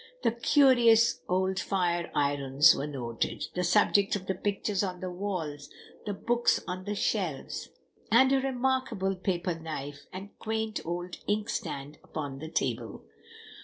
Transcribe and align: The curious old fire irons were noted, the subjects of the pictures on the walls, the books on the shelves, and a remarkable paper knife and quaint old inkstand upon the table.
The 0.23 0.31
curious 0.31 1.21
old 1.29 1.59
fire 1.59 2.09
irons 2.15 2.73
were 2.73 2.87
noted, 2.87 3.45
the 3.53 3.63
subjects 3.63 4.15
of 4.15 4.25
the 4.25 4.33
pictures 4.33 4.81
on 4.81 4.99
the 4.99 5.11
walls, 5.11 5.69
the 6.07 6.13
books 6.15 6.59
on 6.65 6.85
the 6.85 6.95
shelves, 6.95 7.69
and 8.11 8.31
a 8.31 8.41
remarkable 8.41 9.13
paper 9.15 9.53
knife 9.53 10.07
and 10.11 10.31
quaint 10.39 10.79
old 10.85 11.17
inkstand 11.27 11.99
upon 12.03 12.39
the 12.39 12.49
table. 12.49 13.03